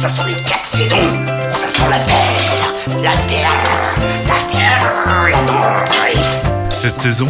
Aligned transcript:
Ça 0.00 0.08
sont 0.08 0.24
les 0.24 0.32
quatre 0.32 0.64
saisons. 0.64 0.96
Ça 1.52 1.68
sent 1.68 1.82
la 1.90 1.98
terre, 1.98 2.74
la 3.02 3.14
terre, 3.26 3.52
la 4.26 4.50
terre, 4.50 4.80
la 5.28 5.38
terre. 5.42 6.70
Cette 6.70 6.94
saison, 6.94 7.28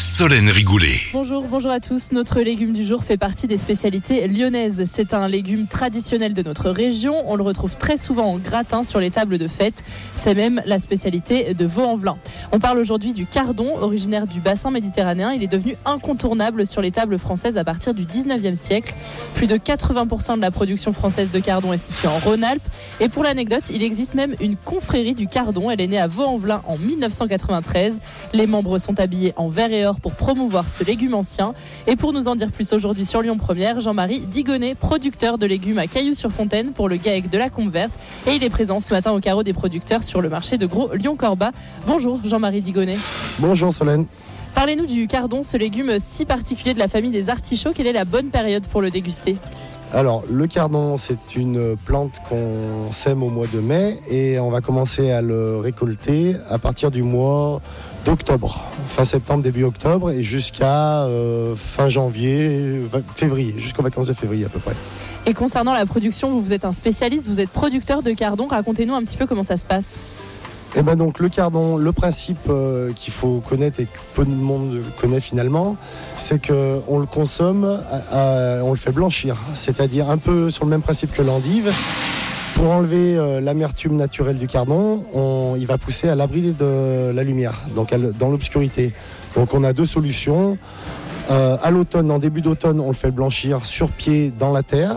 Solène 0.00 0.48
Rigoulet. 0.48 0.98
Bonjour, 1.12 1.44
bonjour 1.46 1.70
à 1.70 1.78
tous. 1.78 2.12
Notre 2.12 2.40
légume 2.40 2.72
du 2.72 2.82
jour 2.82 3.04
fait 3.04 3.18
partie 3.18 3.46
des 3.46 3.58
spécialités 3.58 4.26
lyonnaises. 4.28 4.84
C'est 4.90 5.12
un 5.12 5.28
légume 5.28 5.66
traditionnel 5.66 6.32
de 6.32 6.42
notre 6.42 6.70
région. 6.70 7.16
On 7.26 7.36
le 7.36 7.42
retrouve 7.42 7.76
très 7.76 7.98
souvent 7.98 8.24
en 8.24 8.38
gratin 8.38 8.82
sur 8.82 8.98
les 8.98 9.10
tables 9.10 9.36
de 9.36 9.46
fête. 9.46 9.84
C'est 10.14 10.34
même 10.34 10.62
la 10.64 10.78
spécialité 10.78 11.52
de 11.52 11.66
Vaux-en-Velin. 11.66 12.16
On 12.50 12.58
parle 12.58 12.78
aujourd'hui 12.78 13.12
du 13.12 13.26
cardon, 13.26 13.76
originaire 13.78 14.26
du 14.26 14.40
bassin 14.40 14.70
méditerranéen. 14.70 15.32
Il 15.32 15.42
est 15.42 15.52
devenu 15.52 15.76
incontournable 15.84 16.64
sur 16.64 16.80
les 16.80 16.92
tables 16.92 17.18
françaises 17.18 17.58
à 17.58 17.64
partir 17.64 17.92
du 17.92 18.06
19e 18.06 18.54
siècle. 18.54 18.94
Plus 19.34 19.48
de 19.48 19.56
80% 19.56 20.36
de 20.36 20.40
la 20.40 20.50
production 20.50 20.94
française 20.94 21.28
de 21.28 21.40
cardon 21.40 21.74
est 21.74 21.76
située 21.76 22.08
en 22.08 22.16
Rhône-Alpes. 22.20 22.66
Et 23.00 23.10
pour 23.10 23.22
l'anecdote, 23.22 23.64
il 23.68 23.82
existe 23.82 24.14
même 24.14 24.34
une 24.40 24.56
confrérie 24.56 25.14
du 25.14 25.26
cardon. 25.26 25.70
Elle 25.70 25.82
est 25.82 25.88
née 25.88 26.00
à 26.00 26.06
Vaux-en-Velin 26.06 26.62
en 26.66 26.78
1993. 26.78 28.00
Les 28.32 28.46
membres 28.46 28.78
sont 28.78 28.98
habillés 28.98 29.34
en 29.36 29.50
vert 29.50 29.70
et 29.70 29.84
or 29.84 29.89
pour 29.98 30.12
promouvoir 30.12 30.70
ce 30.70 30.84
légume 30.84 31.14
ancien. 31.14 31.54
Et 31.86 31.96
pour 31.96 32.12
nous 32.12 32.28
en 32.28 32.36
dire 32.36 32.52
plus 32.52 32.72
aujourd'hui 32.72 33.04
sur 33.04 33.22
Lyon 33.22 33.38
Première, 33.38 33.80
Jean-Marie 33.80 34.20
Digonnet, 34.20 34.74
producteur 34.74 35.38
de 35.38 35.46
légumes 35.46 35.78
à 35.78 35.86
Cailloux-sur-Fontaine 35.86 36.72
pour 36.72 36.88
le 36.88 36.96
GAEC 36.96 37.28
de 37.28 37.38
la 37.38 37.50
Combe 37.50 37.70
Verte. 37.70 37.98
Et 38.26 38.34
il 38.34 38.44
est 38.44 38.50
présent 38.50 38.78
ce 38.78 38.92
matin 38.92 39.12
au 39.12 39.20
carreau 39.20 39.42
des 39.42 39.52
producteurs 39.52 40.02
sur 40.02 40.20
le 40.20 40.28
marché 40.28 40.58
de 40.58 40.66
Gros 40.66 40.94
Lyon-Corba. 40.94 41.50
Bonjour 41.86 42.20
Jean-Marie 42.24 42.60
Digonnet. 42.60 42.98
Bonjour 43.38 43.72
Solène. 43.72 44.06
Parlez-nous 44.54 44.86
du 44.86 45.06
cardon, 45.06 45.42
ce 45.42 45.56
légume 45.56 45.98
si 45.98 46.24
particulier 46.24 46.74
de 46.74 46.78
la 46.78 46.88
famille 46.88 47.10
des 47.10 47.30
artichauts. 47.30 47.72
Quelle 47.74 47.86
est 47.86 47.92
la 47.92 48.04
bonne 48.04 48.28
période 48.28 48.66
pour 48.66 48.82
le 48.82 48.90
déguster? 48.90 49.36
Alors, 49.92 50.22
le 50.30 50.46
cardon, 50.46 50.96
c'est 50.96 51.34
une 51.34 51.76
plante 51.76 52.20
qu'on 52.28 52.92
sème 52.92 53.24
au 53.24 53.28
mois 53.28 53.48
de 53.52 53.58
mai 53.58 53.96
et 54.08 54.38
on 54.38 54.48
va 54.48 54.60
commencer 54.60 55.10
à 55.10 55.20
le 55.20 55.58
récolter 55.58 56.36
à 56.48 56.58
partir 56.58 56.92
du 56.92 57.02
mois 57.02 57.60
d'octobre, 58.04 58.62
fin 58.86 59.02
septembre, 59.02 59.42
début 59.42 59.64
octobre 59.64 60.12
et 60.12 60.22
jusqu'à 60.22 61.02
euh, 61.06 61.56
fin 61.56 61.88
janvier, 61.88 62.82
février, 63.16 63.54
jusqu'aux 63.58 63.82
vacances 63.82 64.06
de 64.06 64.12
février 64.12 64.44
à 64.44 64.48
peu 64.48 64.60
près. 64.60 64.76
Et 65.26 65.34
concernant 65.34 65.74
la 65.74 65.86
production, 65.86 66.30
vous, 66.30 66.40
vous 66.40 66.52
êtes 66.52 66.64
un 66.64 66.72
spécialiste, 66.72 67.26
vous 67.26 67.40
êtes 67.40 67.50
producteur 67.50 68.02
de 68.02 68.12
cardon. 68.12 68.46
Racontez-nous 68.46 68.94
un 68.94 69.02
petit 69.02 69.16
peu 69.16 69.26
comment 69.26 69.42
ça 69.42 69.56
se 69.56 69.66
passe. 69.66 70.00
Et 70.76 70.82
ben 70.82 70.94
donc 70.94 71.18
le 71.18 71.28
cardon, 71.28 71.76
le 71.76 71.92
principe 71.92 72.48
euh, 72.48 72.92
qu'il 72.94 73.12
faut 73.12 73.40
connaître 73.40 73.80
et 73.80 73.86
que 73.86 73.98
peu 74.14 74.24
de 74.24 74.30
monde 74.30 74.80
connaît 75.00 75.18
finalement, 75.20 75.76
c'est 76.16 76.40
que 76.40 76.78
on 76.86 76.98
le 77.00 77.06
consomme, 77.06 77.64
à- 77.90 78.58
à- 78.58 78.62
on 78.62 78.70
le 78.70 78.76
fait 78.76 78.92
blanchir, 78.92 79.36
c'est-à-dire 79.54 80.08
un 80.10 80.18
peu 80.18 80.48
sur 80.48 80.64
le 80.64 80.70
même 80.70 80.82
principe 80.82 81.12
que 81.12 81.22
l'endive. 81.22 81.72
Pour 82.54 82.70
enlever 82.70 83.16
euh, 83.16 83.40
l'amertume 83.40 83.96
naturelle 83.96 84.38
du 84.38 84.46
cardon, 84.46 85.02
on- 85.12 85.54
il 85.58 85.66
va 85.66 85.76
pousser 85.76 86.08
à 86.08 86.14
l'abri 86.14 86.52
de 86.52 87.10
la 87.12 87.24
lumière, 87.24 87.54
donc 87.74 87.92
dans 88.18 88.28
l'obscurité. 88.28 88.92
Donc 89.34 89.54
on 89.54 89.64
a 89.64 89.72
deux 89.72 89.86
solutions. 89.86 90.56
Euh, 91.30 91.56
à 91.62 91.70
l'automne, 91.70 92.10
en 92.10 92.18
début 92.18 92.40
d'automne, 92.40 92.80
on 92.80 92.88
le 92.88 92.94
fait 92.94 93.12
blanchir 93.12 93.64
sur 93.64 93.92
pied 93.92 94.32
dans 94.36 94.52
la 94.52 94.64
terre. 94.64 94.96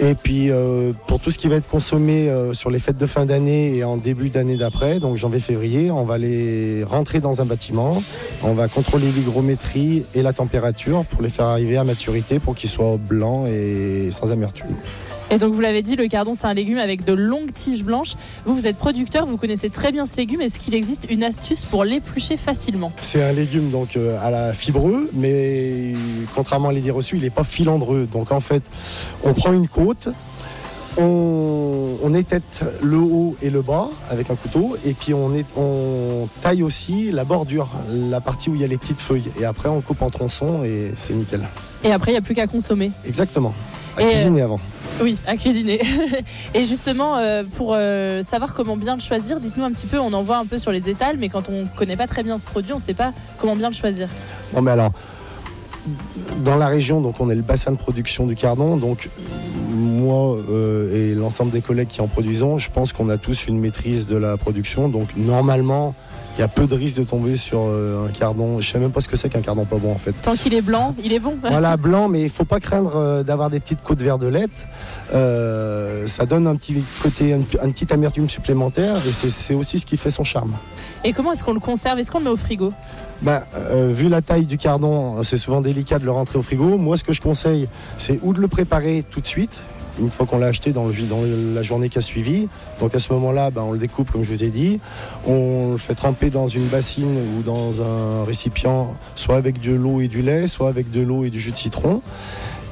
Et 0.00 0.14
puis 0.14 0.50
euh, 0.50 0.92
pour 1.06 1.20
tout 1.20 1.30
ce 1.30 1.38
qui 1.38 1.46
va 1.46 1.54
être 1.56 1.68
consommé 1.68 2.28
euh, 2.28 2.52
sur 2.52 2.68
les 2.68 2.80
fêtes 2.80 2.96
de 2.96 3.06
fin 3.06 3.26
d'année 3.26 3.76
et 3.76 3.84
en 3.84 3.96
début 3.96 4.28
d'année 4.28 4.56
d'après, 4.56 4.98
donc 4.98 5.16
janvier-février, 5.16 5.92
on 5.92 6.04
va 6.04 6.18
les 6.18 6.82
rentrer 6.82 7.20
dans 7.20 7.40
un 7.40 7.44
bâtiment. 7.44 8.02
On 8.42 8.54
va 8.54 8.66
contrôler 8.66 9.06
l'hygrométrie 9.06 10.04
et 10.14 10.22
la 10.22 10.32
température 10.32 11.04
pour 11.04 11.22
les 11.22 11.30
faire 11.30 11.46
arriver 11.46 11.76
à 11.76 11.84
maturité 11.84 12.40
pour 12.40 12.56
qu'ils 12.56 12.70
soient 12.70 12.96
blancs 12.98 13.46
et 13.46 14.10
sans 14.10 14.32
amertume. 14.32 14.74
Et 15.32 15.38
donc, 15.38 15.54
vous 15.54 15.60
l'avez 15.62 15.82
dit, 15.82 15.96
le 15.96 16.08
cardon, 16.08 16.34
c'est 16.34 16.46
un 16.46 16.52
légume 16.52 16.76
avec 16.76 17.04
de 17.06 17.14
longues 17.14 17.52
tiges 17.54 17.84
blanches. 17.84 18.16
Vous, 18.44 18.54
vous 18.54 18.66
êtes 18.66 18.76
producteur, 18.76 19.24
vous 19.24 19.38
connaissez 19.38 19.70
très 19.70 19.90
bien 19.90 20.04
ce 20.04 20.18
légume. 20.18 20.42
Est-ce 20.42 20.58
qu'il 20.58 20.74
existe 20.74 21.06
une 21.10 21.24
astuce 21.24 21.64
pour 21.64 21.84
l'éplucher 21.84 22.36
facilement? 22.36 22.92
C'est 23.00 23.22
un 23.22 23.32
légume 23.32 23.70
donc 23.70 23.96
euh, 23.96 24.18
à 24.22 24.30
la 24.30 24.52
fibreux, 24.52 25.08
mais 25.14 25.94
contrairement 26.34 26.68
à 26.68 26.72
l'idée 26.74 26.90
reçue, 26.90 27.16
il 27.16 27.22
n'est 27.22 27.30
pas 27.30 27.44
filandreux. 27.44 28.06
Donc 28.12 28.30
en 28.30 28.40
fait, 28.40 28.62
on 29.24 29.32
prend 29.32 29.54
une 29.54 29.68
côte, 29.68 30.08
on, 30.98 31.96
on 32.02 32.12
étête 32.14 32.64
le 32.82 32.98
haut 32.98 33.34
et 33.40 33.48
le 33.48 33.62
bas 33.62 33.88
avec 34.10 34.28
un 34.30 34.34
couteau, 34.36 34.76
et 34.84 34.92
puis 34.92 35.14
on, 35.14 35.34
est- 35.34 35.46
on 35.56 36.28
taille 36.42 36.62
aussi 36.62 37.10
la 37.10 37.24
bordure, 37.24 37.70
la 37.90 38.20
partie 38.20 38.50
où 38.50 38.54
il 38.54 38.60
y 38.60 38.64
a 38.64 38.66
les 38.68 38.76
petites 38.76 39.00
feuilles. 39.00 39.30
Et 39.40 39.46
après, 39.46 39.70
on 39.70 39.80
coupe 39.80 40.02
en 40.02 40.10
tronçons 40.10 40.62
et 40.64 40.92
c'est 40.98 41.14
nickel. 41.14 41.40
Et 41.84 41.90
après, 41.92 42.10
il 42.10 42.14
n'y 42.14 42.18
a 42.18 42.22
plus 42.22 42.34
qu'à 42.34 42.46
consommer. 42.46 42.90
Exactement. 43.06 43.54
À 43.96 44.02
Et, 44.02 44.06
cuisiner 44.06 44.42
avant. 44.42 44.60
Oui, 45.00 45.18
à 45.26 45.36
cuisiner. 45.36 45.80
et 46.54 46.64
justement, 46.64 47.16
euh, 47.16 47.42
pour 47.44 47.72
euh, 47.74 48.22
savoir 48.22 48.54
comment 48.54 48.76
bien 48.76 48.94
le 48.94 49.00
choisir, 49.00 49.40
dites-nous 49.40 49.64
un 49.64 49.72
petit 49.72 49.86
peu, 49.86 49.98
on 49.98 50.12
en 50.12 50.22
voit 50.22 50.38
un 50.38 50.46
peu 50.46 50.58
sur 50.58 50.72
les 50.72 50.88
étals, 50.88 51.16
mais 51.18 51.28
quand 51.28 51.48
on 51.48 51.62
ne 51.62 51.66
connaît 51.76 51.96
pas 51.96 52.06
très 52.06 52.22
bien 52.22 52.38
ce 52.38 52.44
produit, 52.44 52.72
on 52.72 52.76
ne 52.76 52.80
sait 52.80 52.94
pas 52.94 53.12
comment 53.38 53.56
bien 53.56 53.68
le 53.68 53.74
choisir. 53.74 54.08
Non 54.54 54.62
mais 54.62 54.70
alors, 54.70 54.92
dans 56.44 56.56
la 56.56 56.68
région, 56.68 57.00
donc 57.00 57.20
on 57.20 57.30
est 57.30 57.34
le 57.34 57.42
bassin 57.42 57.72
de 57.72 57.76
production 57.76 58.26
du 58.26 58.34
cardon, 58.34 58.76
donc 58.76 59.08
moi 59.70 60.36
euh, 60.50 60.94
et 60.94 61.14
l'ensemble 61.14 61.50
des 61.50 61.62
collègues 61.62 61.88
qui 61.88 62.00
en 62.00 62.08
produisons, 62.08 62.58
je 62.58 62.70
pense 62.70 62.92
qu'on 62.92 63.08
a 63.08 63.16
tous 63.16 63.46
une 63.46 63.58
maîtrise 63.58 64.06
de 64.06 64.16
la 64.16 64.36
production, 64.36 64.88
donc 64.88 65.08
normalement, 65.16 65.94
il 66.36 66.40
y 66.40 66.42
a 66.42 66.48
peu 66.48 66.66
de 66.66 66.74
risques 66.74 66.98
de 66.98 67.04
tomber 67.04 67.36
sur 67.36 67.60
euh, 67.62 68.06
un 68.06 68.10
cardon. 68.10 68.60
Je 68.60 68.70
sais 68.70 68.78
même 68.78 68.90
pas 68.92 69.00
ce 69.00 69.08
que 69.08 69.16
c'est 69.16 69.28
qu'un 69.28 69.42
cardon 69.42 69.64
pas 69.64 69.76
bon 69.76 69.92
en 69.92 69.98
fait. 69.98 70.12
Tant 70.12 70.34
qu'il 70.34 70.54
est 70.54 70.62
blanc, 70.62 70.94
il 71.02 71.12
est 71.12 71.18
bon. 71.20 71.36
Voilà, 71.42 71.76
blanc, 71.88 72.08
mais 72.08 72.22
il 72.22 72.30
faut 72.30 72.44
pas 72.46 72.60
craindre 72.60 72.96
euh, 72.96 73.22
d'avoir 73.22 73.50
des 73.50 73.60
petites 73.60 73.82
côtes 73.82 74.00
verdelettes. 74.02 74.66
Euh, 75.12 76.06
ça 76.06 76.26
donne 76.26 76.46
un 76.46 76.56
petit 76.56 76.82
côté, 77.02 77.30
une, 77.30 77.44
une 77.64 77.72
petite 77.72 77.92
amertume 77.92 78.28
supplémentaire, 78.28 78.96
et 79.06 79.12
c'est- 79.12 79.30
c'est 79.30 79.54
aussi 79.54 79.78
ce 79.78 79.86
qui 79.86 79.96
fait 79.96 80.10
son 80.10 80.24
charme. 80.24 80.52
Et 81.04 81.12
comment 81.12 81.32
est-ce 81.32 81.44
qu'on 81.44 81.54
le 81.54 81.60
conserve? 81.60 81.98
Est-ce 81.98 82.10
qu'on 82.10 82.18
le 82.18 82.24
met 82.24 82.30
au 82.30 82.36
frigo? 82.36 82.72
Bah, 83.20 83.44
euh, 83.54 83.90
vu 83.92 84.08
la 84.08 84.22
taille 84.22 84.46
du 84.46 84.56
cardon, 84.56 85.22
c'est 85.22 85.36
souvent 85.36 85.60
délicat 85.60 85.98
de 85.98 86.04
le 86.04 86.10
rentrer 86.10 86.38
au 86.38 86.42
frigo. 86.42 86.76
Moi, 86.78 86.96
ce 86.96 87.04
que 87.04 87.12
je 87.12 87.20
conseille, 87.20 87.68
c'est 87.98 88.18
ou 88.22 88.32
de 88.32 88.40
le 88.40 88.48
préparer 88.48 89.04
tout 89.08 89.20
de 89.20 89.26
suite, 89.26 89.62
une 90.00 90.10
fois 90.10 90.26
qu'on 90.26 90.38
l'a 90.38 90.46
acheté 90.46 90.72
dans, 90.72 90.88
la 91.54 91.62
journée 91.62 91.88
qui 91.88 91.98
a 91.98 92.00
suivi. 92.00 92.48
Donc 92.80 92.94
à 92.94 92.98
ce 92.98 93.12
moment-là, 93.12 93.50
bah, 93.50 93.62
on 93.64 93.72
le 93.72 93.78
découpe, 93.78 94.10
comme 94.10 94.22
je 94.22 94.30
vous 94.30 94.44
ai 94.44 94.50
dit. 94.50 94.80
On 95.26 95.72
le 95.72 95.78
fait 95.78 95.94
tremper 95.94 96.30
dans 96.30 96.46
une 96.46 96.66
bassine 96.66 97.16
ou 97.16 97.42
dans 97.42 97.82
un 97.82 98.24
récipient, 98.24 98.94
soit 99.14 99.36
avec 99.36 99.60
de 99.60 99.72
l'eau 99.72 100.00
et 100.00 100.08
du 100.08 100.22
lait, 100.22 100.46
soit 100.46 100.68
avec 100.68 100.90
de 100.90 101.00
l'eau 101.00 101.24
et 101.24 101.30
du 101.30 101.40
jus 101.40 101.50
de 101.50 101.56
citron. 101.56 102.02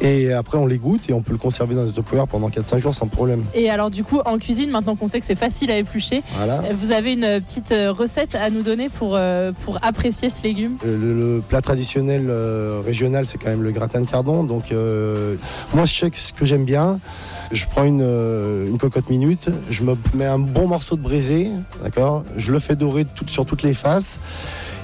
Et 0.03 0.33
après, 0.33 0.57
on 0.57 0.67
l'égoutte 0.67 1.11
et 1.11 1.13
on 1.13 1.21
peut 1.21 1.33
le 1.33 1.39
conserver 1.39 1.75
dans 1.75 1.87
un 1.87 1.93
Tupperware 1.93 2.27
pendant 2.27 2.49
4-5 2.49 2.79
jours 2.79 2.95
sans 2.95 3.07
problème. 3.07 3.45
Et 3.55 3.69
alors 3.69 3.91
du 3.91 4.03
coup, 4.03 4.21
en 4.25 4.39
cuisine, 4.39 4.71
maintenant 4.71 4.97
qu'on 4.97 5.07
sait 5.07 5.21
que 5.21 5.27
c'est 5.27 5.35
facile 5.35 5.71
à 5.71 5.77
éplucher, 5.77 6.23
Voilà. 6.37 6.63
vous 6.73 6.93
avez 6.93 7.13
une 7.13 7.41
petite 7.41 7.73
euh, 7.73 7.93
recette 7.93 8.35
à 8.35 8.49
nous 8.51 8.63
donner 8.63 8.89
pour, 8.89 9.15
euh, 9.15 9.53
pour 9.53 9.79
apprécier 9.83 10.31
ce 10.31 10.43
légume? 10.43 10.77
Le, 10.85 10.97
le- 10.97 11.35
le 11.37 11.41
plat 11.47 11.61
traditionnel 11.61 12.27
euh, 12.31 12.81
régional, 12.85 13.27
c'est 13.27 13.37
quand 13.37 13.51
même 13.51 13.63
le 13.63 13.73
gratin 13.73 14.01
de 14.01 14.07
cardon. 14.09 14.43
Donc, 14.45 14.73
euh, 14.73 15.37
moi, 15.75 15.85
je 15.85 15.95
sais 15.95 16.11
ce 16.13 16.33
que 16.33 16.47
j'aime 16.47 16.65
bien. 16.65 16.99
Je 17.53 17.67
prends 17.67 17.85
une, 17.85 18.01
euh, 18.03 18.69
une 18.69 18.79
cocotte 18.79 19.11
minute, 19.11 19.51
je 19.71 19.83
me 19.83 19.97
mets 20.15 20.25
un 20.25 20.39
bon 20.39 20.67
morceau 20.69 20.97
de 20.97 21.03
braisé, 21.03 21.51
d'accord? 21.83 22.25
Je 22.37 22.53
le 22.53 22.59
fais 22.59 22.77
dorer 22.77 23.05
tout- 23.05 23.27
sur 23.29 23.45
toutes 23.45 23.63
les 23.63 23.75
faces. 23.75 24.19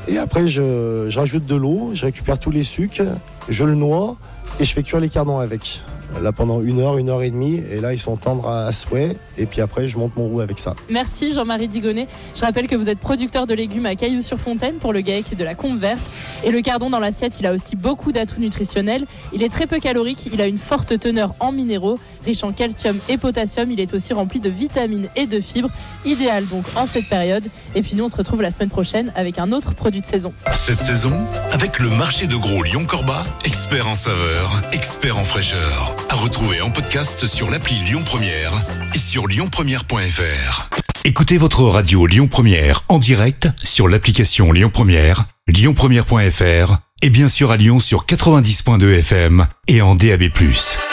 Et 0.09 0.19
après, 0.19 0.47
je, 0.47 1.07
je 1.09 1.19
rajoute 1.19 1.47
de 1.47 1.55
l'eau, 1.55 1.91
je 1.95 2.05
récupère 2.05 2.39
tous 2.39 2.51
les 2.51 2.63
sucres, 2.63 3.03
je 3.49 3.65
le 3.65 3.75
noie 3.75 4.17
et 4.59 4.65
je 4.65 4.73
fais 4.73 4.83
cuire 4.83 5.01
les 5.01 5.09
cardons 5.09 5.39
avec. 5.39 5.83
Là, 6.23 6.33
pendant 6.33 6.63
une 6.63 6.81
heure, 6.81 6.99
une 6.99 7.11
heure 7.11 7.23
et 7.23 7.31
demie. 7.31 7.63
Et 7.71 7.81
là, 7.81 7.93
ils 7.93 7.99
sont 7.99 8.17
tendres 8.17 8.49
à, 8.49 8.67
à 8.67 8.73
souhait. 8.73 9.17
Et 9.39 9.47
puis 9.47 9.61
après, 9.61 9.87
je 9.89 9.99
monte 9.99 10.17
mon 10.17 10.27
roux 10.27 10.41
avec 10.41 10.59
ça. 10.59 10.75
Merci 10.89 11.33
Jean-Marie 11.33 11.69
Digonnet. 11.69 12.07
Je 12.35 12.41
rappelle 12.41 12.67
que 12.67 12.77
vous 12.77 12.89
êtes 12.89 12.99
producteur 12.99 13.47
de 13.47 13.55
légumes 13.55 13.87
à 13.87 13.95
Cailloux-sur-Fontaine 13.95 14.77
pour 14.77 14.93
le 14.93 15.01
GAEC 15.01 15.37
de 15.37 15.45
la 15.45 15.55
Combe 15.55 15.79
Verte. 15.79 16.11
Et 16.45 16.51
le 16.51 16.61
cardon 16.63 16.91
dans 16.91 17.01
l'assiette, 17.01 17.39
il 17.39 17.47
a 17.47 17.53
aussi 17.53 17.77
beaucoup 17.77 18.13
d'atouts 18.13 18.41
nutritionnels. 18.41 19.05
Il 19.33 19.43
est 19.43 19.49
très 19.49 19.67
peu 19.67 19.79
calorique, 19.79 20.29
il 20.33 20.41
a 20.41 20.47
une 20.47 20.59
forte 20.59 20.99
teneur 20.99 21.35
en 21.41 21.53
minéraux, 21.53 21.99
riche 22.25 22.45
en 22.45 22.53
calcium 22.53 22.99
et 23.09 23.19
potassium. 23.19 23.71
Il 23.71 23.81
est 23.81 23.93
aussi 23.93 24.13
rempli 24.13 24.41
de 24.41 24.49
vitamines 24.49 25.09
et 25.17 25.27
de 25.27 25.41
fibres, 25.41 25.71
idéal 26.05 26.47
donc 26.47 26.65
en 26.77 26.87
cette 26.87 27.09
période. 27.09 27.45
Et 27.75 27.83
puis 27.83 27.95
nous, 27.97 28.05
on 28.05 28.09
se 28.09 28.17
retrouve 28.17 28.43
la 28.43 28.51
semaine 28.51 28.71
prochaine 28.71 29.13
avec 29.17 29.39
un 29.39 29.53
autre 29.53 29.75
produit 29.75 30.01
de 30.01 30.07
saison. 30.07 30.33
Cette 30.55 30.79
saison, 30.79 31.13
avec 31.53 31.79
le 31.79 31.91
marché 31.91 32.27
de 32.27 32.37
gros 32.37 32.63
Lyon-Corba, 32.63 33.25
expert 33.45 33.89
en 33.89 33.95
saveur, 33.95 34.63
expert 34.73 35.19
en 35.19 35.25
fraîcheur. 35.25 35.96
À 36.09 36.15
retrouver 36.15 36.61
en 36.61 36.71
podcast 36.71 37.27
sur 37.27 37.51
l'appli 37.51 37.77
Lyon 37.81 38.03
Première 38.05 38.53
et 38.95 38.99
sur 38.99 39.27
lyonpremière.fr. 39.27 40.69
Écoutez 41.05 41.39
votre 41.39 41.63
radio 41.63 42.07
Lyon 42.07 42.29
Première 42.29 42.85
en 42.89 42.99
direct 42.99 43.49
sur 43.63 43.89
l'application 43.89 44.53
Lyon 44.53 44.71
Première, 44.73 45.25
lyonpremière.fr 45.49 46.79
et 47.03 47.11
bien 47.11 47.29
sûr 47.29 47.51
à 47.51 47.57
Lyon 47.57 47.81
sur 47.81 48.07
90.2 48.07 48.99
FM 48.99 49.47
et 49.69 49.83
en 49.83 49.95
DAB+. 49.95 50.25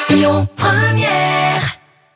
Lyon 0.10 0.48
Première 0.56 1.83